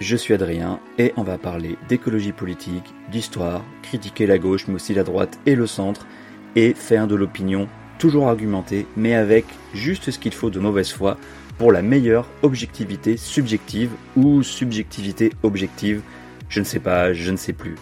[0.00, 4.94] Je suis Adrien et on va parler d'écologie politique, d'histoire, critiquer la gauche mais aussi
[4.94, 6.06] la droite et le centre
[6.56, 7.68] et faire de l'opinion
[7.98, 9.44] toujours argumentée mais avec
[9.74, 11.18] juste ce qu'il faut de mauvaise foi
[11.58, 16.00] pour la meilleure objectivité subjective ou subjectivité objective,
[16.48, 17.74] je ne sais pas, je ne sais plus.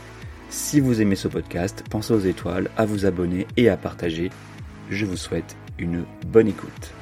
[0.50, 4.30] Si vous aimez ce podcast, pensez aux étoiles, à vous abonner et à partager.
[4.90, 6.92] Je vous souhaite une bonne écoute.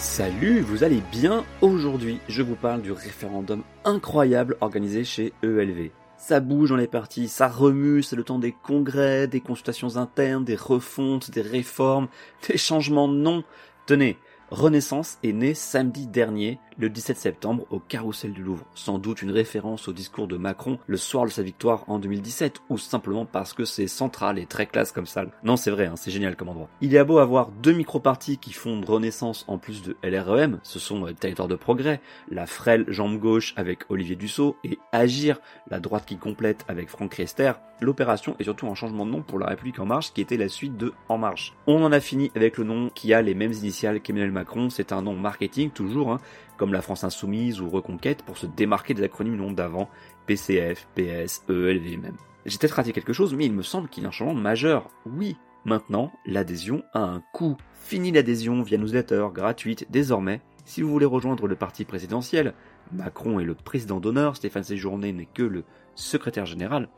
[0.00, 5.90] Salut, vous allez bien Aujourd'hui, je vous parle du référendum incroyable organisé chez ELV.
[6.16, 10.42] Ça bouge dans les partis, ça remue, c'est le temps des congrès, des consultations internes,
[10.42, 12.08] des refontes, des réformes,
[12.48, 13.44] des changements de nom.
[13.84, 14.16] Tenez,
[14.50, 18.66] Renaissance est né samedi dernier, le 17 septembre, au Carrousel du Louvre.
[18.74, 22.60] Sans doute une référence au discours de Macron le soir de sa victoire en 2017,
[22.68, 25.30] ou simplement parce que c'est central et très classe comme salle.
[25.44, 26.68] Non, c'est vrai, hein, c'est génial comme endroit.
[26.80, 30.80] Il y a beau avoir deux micro-partis qui fondent Renaissance en plus de LREM, ce
[30.80, 35.38] sont euh, Territoire de Progrès, la frêle jambe gauche avec Olivier Dussault, et Agir,
[35.70, 39.38] la droite qui complète avec Franck Riester, l'opération est surtout un changement de nom pour
[39.38, 41.54] La République En Marche qui était la suite de En Marche.
[41.66, 44.39] On en a fini avec le nom qui a les mêmes initiales qu'Emmanuel Macron,
[44.70, 46.20] c'est un nom marketing toujours, hein,
[46.56, 49.88] comme la France Insoumise ou Reconquête pour se démarquer des acronymes nom d'avant,
[50.26, 52.16] PCF, PS, ELV même.
[52.46, 54.88] J'ai peut-être raté quelque chose, mais il me semble qu'il y a un changement majeur.
[55.06, 57.56] Oui, maintenant, l'adhésion a un coût.
[57.72, 60.40] Fini l'adhésion via newsletter gratuite désormais.
[60.64, 62.54] Si vous voulez rejoindre le parti présidentiel,
[62.92, 65.64] Macron est le président d'honneur, Stéphane Séjourné n'est que le
[65.94, 66.88] secrétaire général,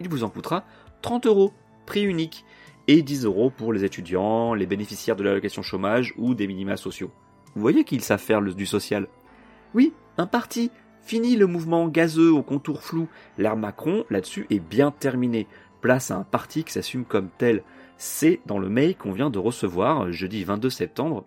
[0.00, 0.64] il vous en coûtera
[1.02, 1.52] 30 euros,
[1.86, 2.44] prix unique,
[2.88, 7.10] et 10 euros pour les étudiants, les bénéficiaires de l'allocation chômage ou des minima sociaux.
[7.54, 9.06] Vous voyez qu'ils savent faire le, du social
[9.74, 10.70] Oui, un parti
[11.02, 13.08] Fini le mouvement gazeux au contour flou.
[13.38, 15.46] L'ère Macron, là-dessus, est bien terminé.
[15.80, 17.62] Place à un parti qui s'assume comme tel.
[17.96, 21.24] C'est dans le mail qu'on vient de recevoir, jeudi 22 septembre,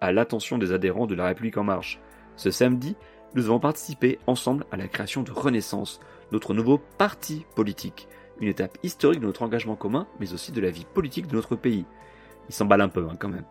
[0.00, 2.00] à l'attention des adhérents de La République En Marche.
[2.34, 2.96] Ce samedi,
[3.34, 6.00] nous avons participé ensemble à la création de Renaissance,
[6.32, 8.08] notre nouveau parti politique.
[8.40, 11.56] Une étape historique de notre engagement commun, mais aussi de la vie politique de notre
[11.56, 11.84] pays.
[12.48, 13.44] Il s'emballe un peu, hein, quand même.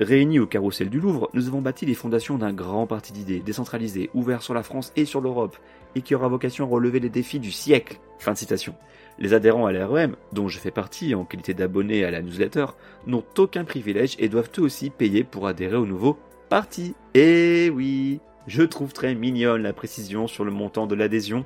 [0.00, 4.10] Réunis au carrousel du Louvre, nous avons bâti les fondations d'un grand parti d'idées, décentralisé,
[4.14, 5.56] ouvert sur la France et sur l'Europe,
[5.94, 8.00] et qui aura vocation à relever les défis du siècle.
[8.18, 8.74] Fin de citation.
[9.18, 12.66] Les adhérents à l'REM, dont je fais partie en qualité d'abonné à la newsletter,
[13.06, 16.94] n'ont aucun privilège et doivent eux aussi payer pour adhérer au nouveau parti.
[17.14, 21.44] Eh oui, je trouve très mignonne la précision sur le montant de l'adhésion.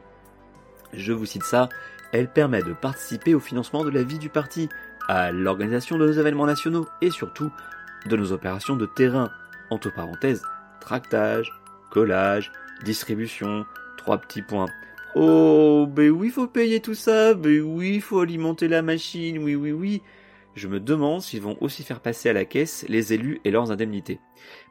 [0.92, 1.68] Je vous cite ça,
[2.16, 4.68] elle permet de participer au financement de la vie du parti,
[5.06, 7.52] à l'organisation de nos événements nationaux et surtout
[8.06, 9.30] de nos opérations de terrain.
[9.70, 10.42] Entre parenthèses,
[10.80, 11.52] tractage,
[11.90, 12.52] collage,
[12.84, 13.66] distribution,
[13.96, 14.68] trois petits points.
[15.14, 19.72] Oh, ben oui, faut payer tout ça, ben oui, faut alimenter la machine, oui, oui,
[19.72, 20.02] oui.
[20.56, 23.70] Je me demande s'ils vont aussi faire passer à la caisse les élus et leurs
[23.70, 24.20] indemnités.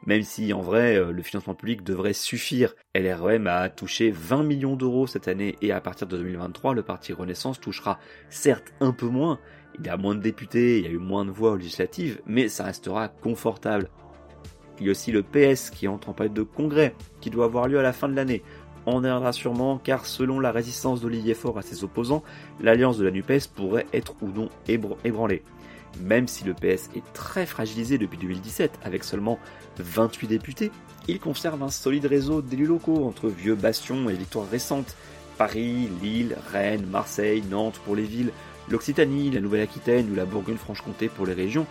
[0.04, 2.74] Même si, en vrai, euh, le financement public devrait suffire.
[2.96, 7.12] LREM a touché 20 millions d'euros cette année et à partir de 2023, le parti
[7.12, 9.38] Renaissance touchera certes un peu moins.
[9.78, 12.48] Il y a moins de députés, il y a eu moins de voix législatives, mais
[12.48, 13.88] ça restera confortable.
[14.80, 17.68] Il y a aussi le PS qui entre en période de congrès, qui doit avoir
[17.68, 18.42] lieu à la fin de l'année.
[18.86, 22.24] On y reviendra sûrement car selon la résistance d'Olivier Faure à ses opposants,
[22.60, 25.42] l'alliance de la NUPES pourrait être ou non ébranlée.
[26.02, 29.38] Même si le PS est très fragilisé depuis 2017 avec seulement
[29.78, 30.70] 28 députés,
[31.08, 34.96] il conserve un solide réseau d'élus locaux entre vieux bastions et victoires récentes.
[35.38, 38.32] Paris, Lille, Rennes, Marseille, Nantes pour les villes,
[38.70, 41.66] l'Occitanie, la Nouvelle-Aquitaine ou la Bourgogne-Franche-Comté pour les régions,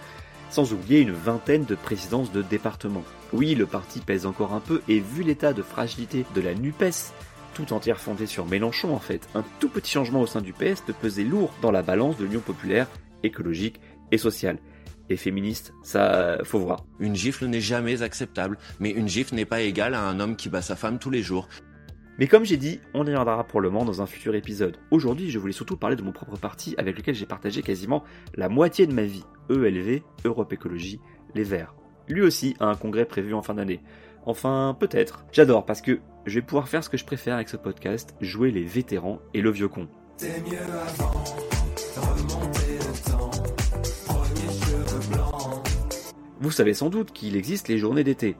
[0.49, 3.03] sans oublier une vingtaine de présidences de départements.
[3.33, 7.13] Oui, le parti pèse encore un peu et vu l'état de fragilité de la NUPES,
[7.55, 10.81] tout entière fondée sur Mélenchon en fait, un tout petit changement au sein du PS
[10.85, 12.87] peut peser lourd dans la balance de l'Union populaire,
[13.23, 13.79] écologique
[14.16, 14.58] et sociale.
[15.09, 16.85] Et féministe, ça, faut voir.
[17.00, 20.50] Une gifle n'est jamais acceptable, mais une gifle n'est pas égale à un homme qui
[20.50, 21.47] bat sa femme tous les jours.
[22.17, 24.78] Mais comme j'ai dit, on y reviendra probablement dans un futur épisode.
[24.90, 28.03] Aujourd'hui, je voulais surtout parler de mon propre parti avec lequel j'ai partagé quasiment
[28.35, 29.26] la moitié de ma vie.
[29.50, 31.00] ELV, Europe Écologie,
[31.35, 31.76] Les Verts.
[32.08, 33.82] Lui aussi a un congrès prévu en fin d'année.
[34.26, 35.26] Enfin, peut-être.
[35.32, 38.50] J'adore parce que je vais pouvoir faire ce que je préfère avec ce podcast, jouer
[38.50, 39.88] les vétérans et le vieux con.
[40.22, 41.44] mieux avant,
[46.41, 48.35] Vous savez sans doute qu'il existe les journées d'été.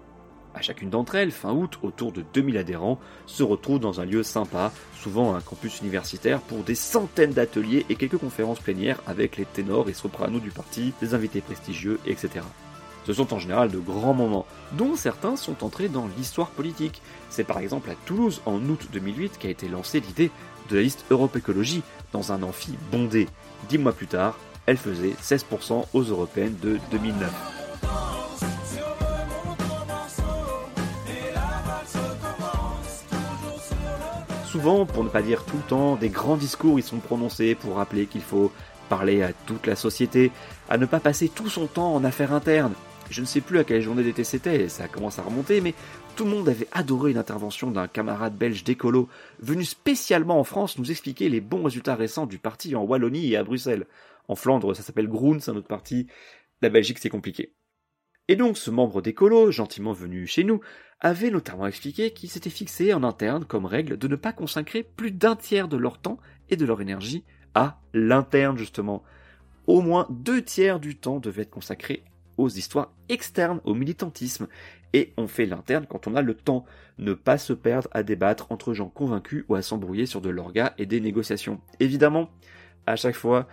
[0.53, 4.24] À chacune d'entre elles, fin août, autour de 2000 adhérents se retrouvent dans un lieu
[4.24, 9.45] sympa, souvent un campus universitaire, pour des centaines d'ateliers et quelques conférences plénières avec les
[9.45, 12.42] ténors et sopranos du parti, des invités prestigieux, etc.
[13.06, 17.01] Ce sont en général de grands moments, dont certains sont entrés dans l'histoire politique.
[17.30, 20.31] C'est par exemple à Toulouse, en août 2008, qu'a été lancée l'idée
[20.69, 23.27] de la liste Europe Écologie, dans un amphi bondé.
[23.69, 27.54] Dix mois plus tard, elle faisait 16% aux européennes de 2009.
[34.55, 37.75] Souvent, pour ne pas dire tout le temps, des grands discours y sont prononcés pour
[37.75, 38.53] rappeler qu'il faut
[38.87, 40.31] parler à toute la société,
[40.69, 42.71] à ne pas passer tout son temps en affaires internes,
[43.09, 45.73] je ne sais plus à quelle journée d'été c'était, ça commence à remonter, mais
[46.15, 49.09] tout le monde avait adoré une intervention d'un camarade belge d'écolo,
[49.41, 53.35] venu spécialement en France nous expliquer les bons résultats récents du parti en Wallonie et
[53.35, 53.85] à Bruxelles.
[54.29, 56.07] En Flandre, ça s'appelle Groen, c'est un autre parti.
[56.61, 57.51] La Belgique, c'est compliqué.
[58.27, 60.62] Et donc, ce membre d'écolo, gentiment venu chez nous,
[61.00, 65.12] avait notamment expliqué qu'il s'était fixé en interne comme règle de ne pas consacrer plus
[65.12, 66.18] d'un tiers de leur temps
[66.50, 67.24] et de leur énergie
[67.54, 69.04] à l'interne, justement.
[69.68, 72.04] Au moins deux tiers du temps devait être consacré
[72.38, 74.48] aux histoires externes, au militantisme.
[74.94, 76.66] Et on fait l'interne quand on a le temps.
[76.98, 80.74] Ne pas se perdre à débattre entre gens convaincus ou à s'embrouiller sur de l'orga
[80.77, 81.62] et des négociations.
[81.80, 82.30] Évidemment,
[82.86, 83.48] à chaque fois,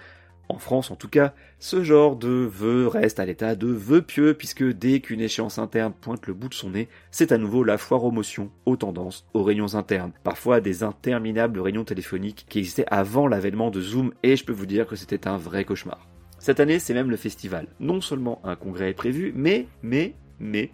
[0.52, 4.34] en France en tout cas, ce genre de vœu reste à l'état de vœu pieux
[4.34, 7.78] puisque dès qu'une échéance interne pointe le bout de son nez, c'est à nouveau la
[7.78, 10.12] foire aux motions, aux tendances, aux réunions internes.
[10.22, 14.66] Parfois des interminables réunions téléphoniques qui existaient avant l'avènement de Zoom et je peux vous
[14.66, 16.06] dire que c'était un vrai cauchemar.
[16.38, 17.68] Cette année, c'est même le festival.
[17.80, 20.70] Non seulement un congrès est prévu, mais, mais, mais,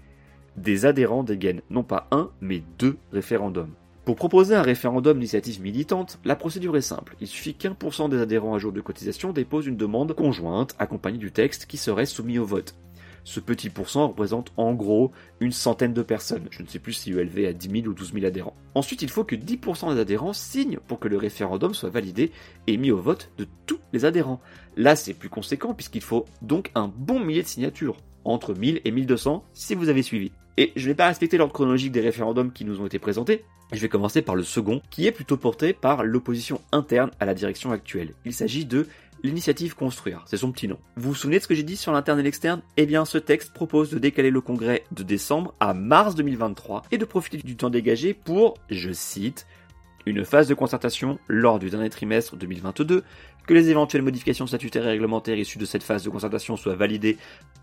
[0.56, 3.74] des adhérents dégainent non pas un, mais deux référendums.
[4.08, 7.14] Pour proposer un référendum d'initiative militante, la procédure est simple.
[7.20, 10.74] Il suffit qu'un pour cent des adhérents à jour de cotisation déposent une demande conjointe
[10.78, 12.74] accompagnée du texte qui serait soumis au vote.
[13.24, 16.48] Ce petit pourcent représente en gros une centaine de personnes.
[16.50, 18.56] Je ne sais plus si ULV a 10 000 ou 12 000 adhérents.
[18.74, 22.32] Ensuite, il faut que 10% des adhérents signent pour que le référendum soit validé
[22.66, 24.40] et mis au vote de tous les adhérents.
[24.78, 27.98] Là, c'est plus conséquent puisqu'il faut donc un bon millier de signatures.
[28.24, 30.32] Entre 1000 et 1200 si vous avez suivi.
[30.58, 33.44] Et je ne vais pas respecter l'ordre chronologique des référendums qui nous ont été présentés.
[33.70, 37.34] Je vais commencer par le second, qui est plutôt porté par l'opposition interne à la
[37.34, 38.14] direction actuelle.
[38.24, 38.88] Il s'agit de
[39.22, 40.78] L'initiative Construire, c'est son petit nom.
[40.96, 42.60] Vous vous souvenez de ce que j'ai dit sur l'interne et l'externe?
[42.76, 46.98] Eh bien, ce texte propose de décaler le congrès de décembre à mars 2023 et
[46.98, 49.46] de profiter du temps dégagé pour, je cite,
[50.08, 53.04] une phase de concertation lors du dernier trimestre 2022,
[53.46, 57.16] que les éventuelles modifications statutaires et réglementaires issues de cette phase de concertation soient validées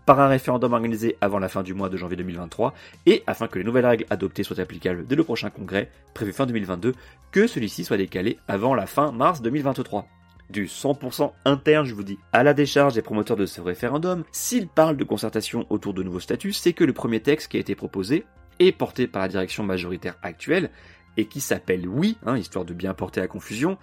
[0.04, 2.74] par un référendum organisé avant la fin du mois de janvier 2023,
[3.06, 6.46] et afin que les nouvelles règles adoptées soient applicables dès le prochain congrès, prévu fin
[6.46, 6.94] 2022,
[7.32, 10.06] que celui-ci soit décalé avant la fin mars 2023
[10.50, 14.68] du 100% interne, je vous dis, à la décharge des promoteurs de ce référendum, s'ils
[14.68, 17.74] parlent de concertation autour de nouveaux statuts, c'est que le premier texte qui a été
[17.74, 18.24] proposé
[18.58, 20.70] est porté par la direction majoritaire actuelle
[21.16, 23.78] et qui s'appelle Oui, hein, histoire de bien porter à confusion.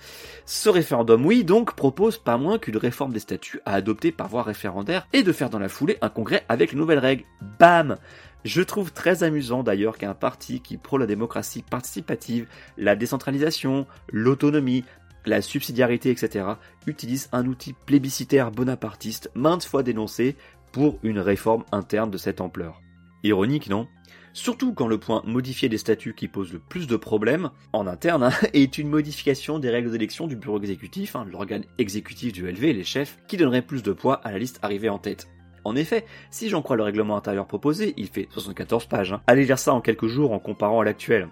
[0.45, 4.43] Ce référendum Oui, donc, propose pas moins qu'une réforme des statuts à adopter par voie
[4.43, 7.25] référendaire et de faire dans la foulée un congrès avec les nouvelles règles.
[7.59, 7.97] Bam
[8.43, 12.45] je trouve très amusant d'ailleurs qu'un parti qui prône la démocratie participative,
[12.77, 14.83] la décentralisation, l'autonomie,
[15.25, 16.45] la subsidiarité, etc.,
[16.85, 20.35] utilise un outil plébiscitaire bonapartiste maintes fois dénoncé
[20.73, 22.81] pour une réforme interne de cette ampleur.
[23.23, 23.87] Ironique, non?
[24.33, 28.23] Surtout quand le point modifier des statuts qui pose le plus de problèmes, en interne,
[28.23, 32.73] hein, est une modification des règles d'élection du bureau exécutif, hein, l'organe exécutif du LV,
[32.73, 35.29] les chefs, qui donnerait plus de poids à la liste arrivée en tête.
[35.65, 39.13] En effet, si j'en crois le règlement intérieur proposé, il fait 74 pages.
[39.13, 39.21] Hein.
[39.27, 41.29] Allez lire ça en quelques jours en comparant à l'actuel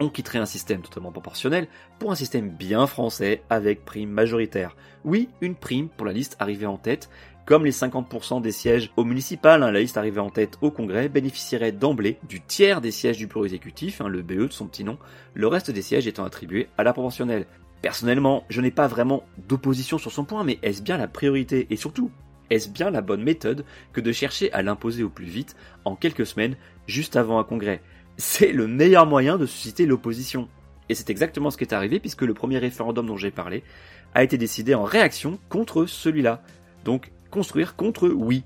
[0.00, 1.68] on quitterait un système totalement proportionnel
[1.98, 4.76] pour un système bien français avec prime majoritaire.
[5.04, 7.10] Oui, une prime pour la liste arrivée en tête,
[7.48, 11.08] comme les 50% des sièges au municipal, hein, la liste arrivée en tête au Congrès
[11.08, 14.84] bénéficierait d'emblée du tiers des sièges du bureau exécutif, hein, le BE de son petit
[14.84, 14.98] nom,
[15.32, 17.46] le reste des sièges étant attribués à la proportionnelle.
[17.80, 21.76] Personnellement, je n'ai pas vraiment d'opposition sur son point, mais est-ce bien la priorité Et
[21.76, 22.10] surtout,
[22.50, 23.64] est-ce bien la bonne méthode
[23.94, 27.80] que de chercher à l'imposer au plus vite en quelques semaines, juste avant un congrès?
[28.18, 30.50] C'est le meilleur moyen de susciter l'opposition.
[30.90, 33.64] Et c'est exactement ce qui est arrivé puisque le premier référendum dont j'ai parlé
[34.12, 36.42] a été décidé en réaction contre celui-là.
[36.84, 38.44] Donc construire contre oui.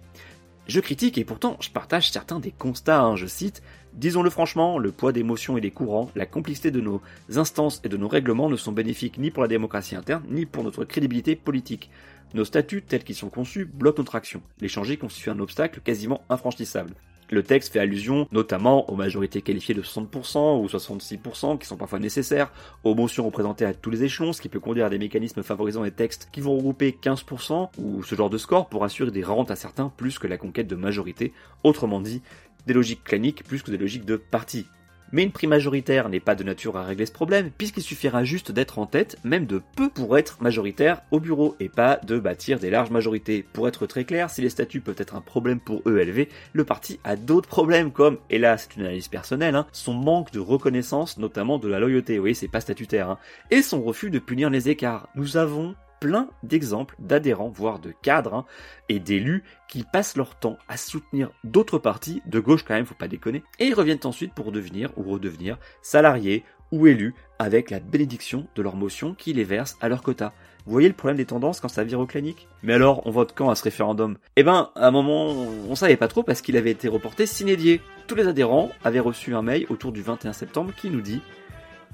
[0.69, 3.17] Je critique et pourtant je partage certains des constats, hein.
[3.17, 3.63] je cite,
[3.95, 7.03] Disons-le franchement, le poids des motions et des courants, la complexité de nos
[7.35, 10.65] instances et de nos règlements ne sont bénéfiques ni pour la démocratie interne, ni pour
[10.65, 11.91] notre crédibilité politique.
[12.33, 14.41] Nos statuts tels qu'ils sont conçus bloquent notre action.
[14.61, 16.95] Les changer constitue un obstacle quasiment infranchissable.
[17.33, 21.99] Le texte fait allusion notamment aux majorités qualifiées de 60% ou 66% qui sont parfois
[21.99, 22.53] nécessaires,
[22.85, 25.83] aux motions représentées à tous les échelons, ce qui peut conduire à des mécanismes favorisant
[25.83, 29.51] des textes qui vont regrouper 15% ou ce genre de score pour assurer des rentes
[29.51, 31.33] à certains plus que la conquête de majorité,
[31.65, 32.21] autrement dit
[32.67, 34.67] des logiques claniques plus que des logiques de parti.
[35.13, 38.51] Mais une prime majoritaire n'est pas de nature à régler ce problème, puisqu'il suffira juste
[38.51, 42.59] d'être en tête, même de peu, pour être majoritaire au bureau, et pas de bâtir
[42.59, 43.45] des larges majorités.
[43.53, 46.99] Pour être très clair, si les statuts peuvent être un problème pour ELV, le parti
[47.05, 51.19] a d'autres problèmes, comme, et là c'est une analyse personnelle, hein, son manque de reconnaissance,
[51.19, 53.19] notamment de la loyauté, oui c'est pas statutaire, hein,
[53.51, 55.09] et son refus de punir les écarts.
[55.15, 58.45] Nous avons plein d'exemples d'adhérents, voire de cadres, hein,
[58.89, 62.97] et d'élus qui passent leur temps à soutenir d'autres partis, de gauche quand même, faut
[62.97, 66.43] pas déconner, et ils reviennent ensuite pour devenir ou redevenir salariés
[66.73, 70.33] ou élus avec la bénédiction de leur motion qui les verse à leur quota.
[70.67, 72.49] Vous voyez le problème des tendances quand ça vire au clanique?
[72.65, 74.19] Mais alors, on vote quand à ce référendum?
[74.35, 75.29] Eh ben, à un moment,
[75.69, 77.81] on savait pas trop parce qu'il avait été reporté s'inédier.
[78.09, 81.21] Tous les adhérents avaient reçu un mail autour du 21 septembre qui nous dit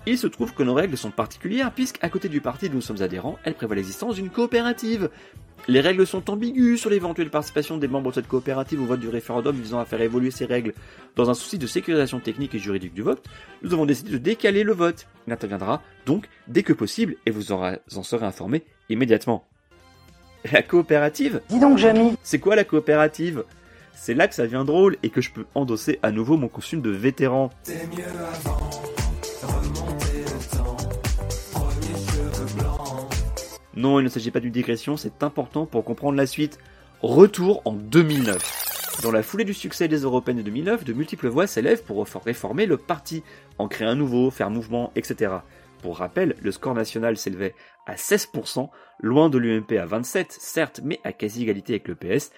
[0.07, 3.02] il se trouve que nos règles sont particulières puisqu'à côté du parti dont nous sommes
[3.02, 5.11] adhérents, elles prévoient l'existence d'une coopérative.
[5.67, 9.09] Les règles sont ambiguës sur l'éventuelle participation des membres de cette coopérative au vote du
[9.09, 10.73] référendum visant à faire évoluer ces règles.
[11.17, 13.23] Dans un souci de sécurisation technique et juridique du vote,
[13.62, 15.07] nous avons décidé de décaler le vote.
[15.26, 19.47] Il interviendra donc dès que possible et vous en serez informé immédiatement.
[20.52, 21.43] La coopérative?
[21.49, 23.45] Dis donc, Jamie C'est quoi la coopérative?
[23.93, 26.81] C'est là que ça devient drôle et que je peux endosser à nouveau mon costume
[26.81, 27.50] de vétéran.
[27.64, 28.68] C'est mieux avant.
[33.78, 36.58] Non, il ne s'agit pas d'une digression, c'est important pour comprendre la suite.
[37.00, 39.00] Retour en 2009.
[39.04, 42.66] Dans la foulée du succès des européennes de 2009, de multiples voix s'élèvent pour réformer
[42.66, 43.23] le parti,
[43.56, 45.32] en créer un nouveau, faire mouvement, etc.
[45.80, 47.54] Pour rappel, le score national s'élevait
[47.87, 48.68] à 16%,
[48.99, 52.32] loin de l'UMP à 27%, certes, mais à quasi égalité avec le PS,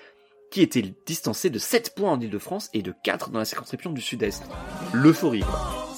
[0.51, 4.03] qui était distancé de 7 points en Ile-de-France et de 4 dans la circonscription du
[4.03, 4.45] Sud-Est.
[4.93, 5.90] L'euphorie, quoi.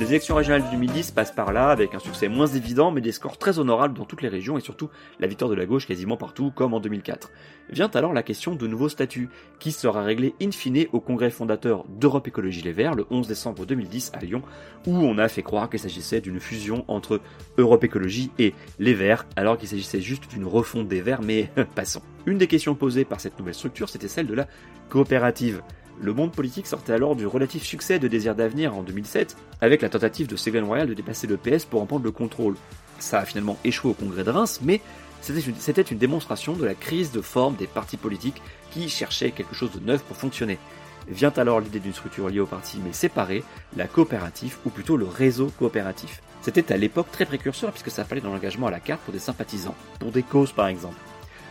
[0.00, 3.12] Les élections régionales de 2010 passent par là, avec un succès moins évident, mais des
[3.12, 4.88] scores très honorables dans toutes les régions et surtout
[5.18, 7.30] la victoire de la gauche quasiment partout, comme en 2004.
[7.68, 9.28] Vient alors la question de nouveaux statuts,
[9.58, 13.66] qui sera réglée in fine au congrès fondateur d'Europe Écologie Les Verts le 11 décembre
[13.66, 14.40] 2010 à Lyon,
[14.86, 17.20] où on a fait croire qu'il s'agissait d'une fusion entre
[17.58, 22.00] Europe Écologie et Les Verts, alors qu'il s'agissait juste d'une refonte des Verts, mais passons.
[22.24, 24.48] Une des questions posées par cette nouvelle structure, c'était celle de la
[24.88, 25.60] coopérative.
[26.02, 29.90] Le monde politique sortait alors du relatif succès de Désir d'avenir en 2007, avec la
[29.90, 32.54] tentative de Ségolène Royal de dépasser le PS pour en prendre le contrôle.
[32.98, 34.80] Ça a finalement échoué au congrès de Reims, mais
[35.20, 38.40] c'était une, démonstration de la crise de forme des partis politiques
[38.70, 40.58] qui cherchaient quelque chose de neuf pour fonctionner.
[41.06, 43.44] Vient alors l'idée d'une structure liée au parti mais séparée,
[43.76, 46.22] la coopérative, ou plutôt le réseau coopératif.
[46.40, 49.18] C'était à l'époque très précurseur puisque ça fallait dans l'engagement à la carte pour des
[49.18, 50.96] sympathisants, pour des causes par exemple.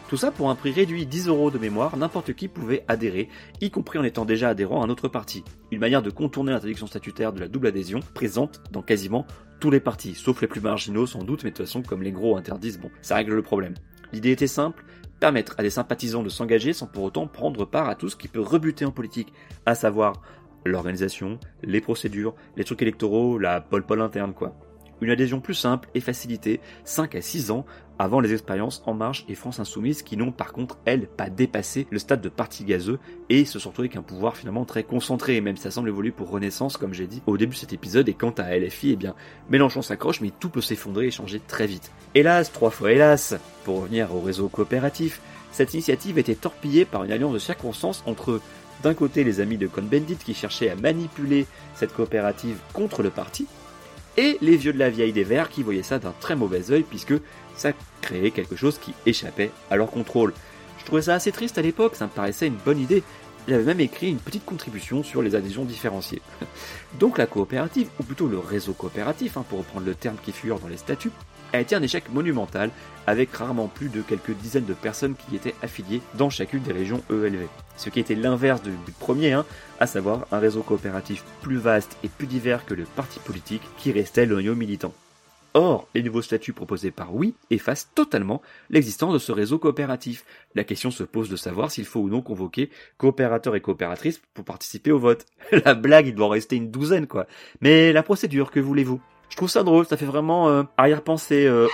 [0.09, 3.29] Tout ça pour un prix réduit 10 euros de mémoire, n'importe qui pouvait adhérer,
[3.61, 5.43] y compris en étant déjà adhérent à un autre parti.
[5.69, 9.27] Une manière de contourner l'interdiction statutaire de la double adhésion, présente dans quasiment
[9.59, 12.11] tous les partis, sauf les plus marginaux sans doute, mais de toute façon comme les
[12.11, 13.75] gros interdisent, bon, ça règle le problème.
[14.11, 14.83] L'idée était simple,
[15.19, 18.27] permettre à des sympathisants de s'engager sans pour autant prendre part à tout ce qui
[18.27, 19.31] peut rebuter en politique,
[19.67, 20.23] à savoir
[20.65, 24.55] l'organisation, les procédures, les trucs électoraux, la pole-pole interne quoi.
[25.01, 27.65] Une adhésion plus simple et facilitée, 5 à 6 ans,
[27.99, 31.85] avant les expériences En Marche et France Insoumise qui n'ont par contre, elles, pas dépassé
[31.89, 32.97] le stade de parti gazeux
[33.29, 36.11] et se sont retrouvées avec un pouvoir finalement très concentré, même si ça semble évoluer
[36.11, 38.95] pour Renaissance, comme j'ai dit au début de cet épisode, et quant à LFI, eh
[38.95, 39.15] bien,
[39.49, 41.91] Mélenchon s'accroche, mais tout peut s'effondrer et changer très vite.
[42.15, 47.11] Hélas, trois fois hélas, pour revenir au réseau coopératif, cette initiative était torpillée par une
[47.11, 48.39] alliance de circonstances entre
[48.83, 53.45] d'un côté les amis de Cohn-Bendit qui cherchaient à manipuler cette coopérative contre le parti,
[54.17, 56.83] et les vieux de la vieille des Verts qui voyaient ça d'un très mauvais œil
[56.83, 57.13] puisque
[57.55, 60.33] ça créait quelque chose qui échappait à leur contrôle.
[60.79, 63.03] Je trouvais ça assez triste à l'époque, ça me paraissait une bonne idée.
[63.47, 66.21] J'avais même écrit une petite contribution sur les adhésions différenciées.
[66.99, 70.59] Donc la coopérative, ou plutôt le réseau coopératif, hein, pour reprendre le terme qui figure
[70.59, 71.11] dans les statuts,
[71.53, 72.71] a été un échec monumental,
[73.07, 77.01] avec rarement plus de quelques dizaines de personnes qui étaient affiliées dans chacune des régions
[77.09, 77.47] ELV.
[77.75, 79.45] Ce qui était l'inverse du, premier, hein,
[79.79, 83.91] à savoir un réseau coopératif plus vaste et plus divers que le parti politique qui
[83.91, 84.93] restait noyau militant.
[85.55, 90.23] Or, les nouveaux statuts proposés par Oui effacent totalement l'existence de ce réseau coopératif.
[90.53, 94.45] La question se pose de savoir s'il faut ou non convoquer coopérateurs et coopératrices pour
[94.45, 95.25] participer au vote.
[95.65, 97.25] la blague, il doit en rester une douzaine, quoi.
[97.61, 99.01] Mais la procédure, que voulez-vous?
[99.29, 101.45] Je trouve ça drôle, ça fait vraiment euh, arrière-pensée.
[101.47, 101.67] Euh.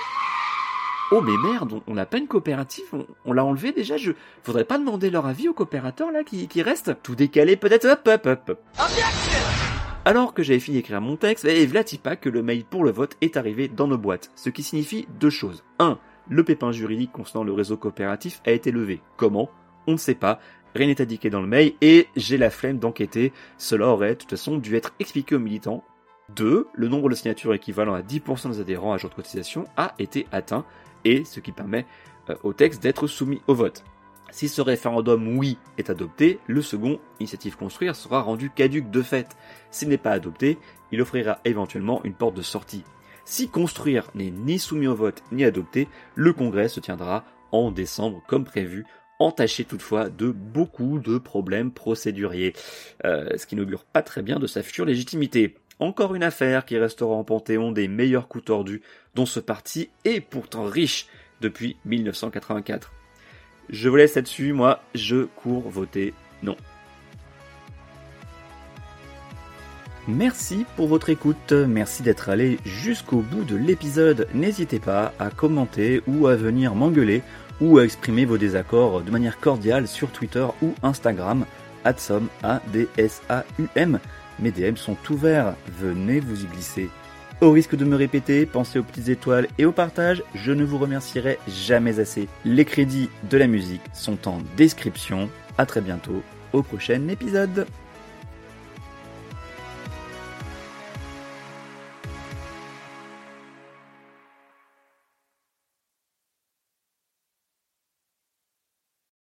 [1.11, 2.85] Oh mais merde, on n'a pas une coopérative,
[3.25, 6.63] on, l'a enlevé déjà, je faudrait pas demander leur avis aux coopérateurs là qui, qui
[6.63, 8.59] restent Tout décalé peut-être, hop hop hop
[10.03, 11.69] Alors que j'avais fini d'écrire mon texte, et
[12.03, 15.07] pas que le mail pour le vote est arrivé dans nos boîtes, ce qui signifie
[15.19, 15.63] deux choses.
[15.77, 15.99] 1.
[16.27, 18.99] Le pépin juridique concernant le réseau coopératif a été levé.
[19.15, 19.51] Comment?
[19.85, 20.39] On ne sait pas,
[20.73, 24.31] rien n'est indiqué dans le mail, et j'ai la flemme d'enquêter, cela aurait de toute
[24.31, 25.83] façon dû être expliqué aux militants,
[26.29, 26.67] 2.
[26.73, 30.27] Le nombre de signatures équivalent à 10% des adhérents à jour de cotisation a été
[30.31, 30.65] atteint,
[31.03, 31.85] et ce qui permet
[32.29, 33.83] euh, au texte d'être soumis au vote.
[34.31, 39.37] Si ce référendum oui est adopté, le second, initiative construire, sera rendu caduque de fait.
[39.71, 40.57] S'il n'est pas adopté,
[40.91, 42.83] il offrira éventuellement une porte de sortie.
[43.23, 48.21] Si construire n'est ni soumis au vote ni adopté, le congrès se tiendra en décembre
[48.27, 48.85] comme prévu,
[49.19, 52.53] entaché toutefois de beaucoup de problèmes procéduriers,
[53.05, 55.55] euh, ce qui n'augure pas très bien de sa future légitimité.
[55.79, 58.81] Encore une affaire qui restera en panthéon des meilleurs coups tordus
[59.13, 61.07] dont ce parti est pourtant riche
[61.41, 62.93] depuis 1984.
[63.69, 66.13] Je vous laisse là-dessus, moi je cours voter
[66.43, 66.55] non.
[70.07, 74.27] Merci pour votre écoute, merci d'être allé jusqu'au bout de l'épisode.
[74.35, 77.23] N'hésitez pas à commenter ou à venir m'engueuler
[77.59, 81.45] ou à exprimer vos désaccords de manière cordiale sur Twitter ou Instagram,
[81.83, 83.99] adsom, A-D-S-A-U-M.
[84.39, 86.89] Mes DM sont ouverts, venez vous y glisser.
[87.41, 90.77] Au risque de me répéter, pensez aux petites étoiles et au partage, je ne vous
[90.77, 92.27] remercierai jamais assez.
[92.45, 95.29] Les crédits de la musique sont en description.
[95.57, 96.21] À très bientôt
[96.53, 97.65] au prochain épisode.